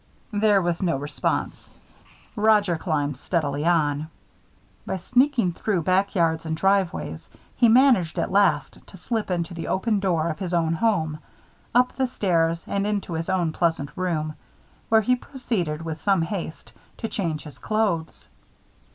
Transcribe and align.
There 0.33 0.63
was 0.63 0.81
no 0.81 0.97
response. 0.97 1.69
Roger 2.35 2.75
climbed 2.75 3.17
steadily 3.17 3.63
on. 3.65 4.09
By 4.83 4.97
sneaking 4.97 5.51
through 5.53 5.83
backyards 5.83 6.43
and 6.43 6.57
driveways, 6.57 7.29
he 7.55 7.69
managed 7.69 8.17
at 8.17 8.31
last 8.31 8.79
to 8.87 8.97
slip 8.97 9.29
into 9.29 9.53
the 9.53 9.67
open 9.67 9.99
door 9.99 10.27
of 10.29 10.39
his 10.39 10.55
own 10.55 10.73
home, 10.73 11.19
up 11.75 11.95
the 11.97 12.07
stairs, 12.07 12.63
and 12.65 12.87
into 12.87 13.13
his 13.13 13.29
own 13.29 13.53
pleasant 13.53 13.91
room, 13.95 14.33
where 14.89 15.01
he 15.01 15.15
proceeded, 15.15 15.83
with 15.83 16.01
some 16.01 16.23
haste, 16.23 16.73
to 16.97 17.07
change 17.07 17.43
his 17.43 17.59
clothes. 17.59 18.27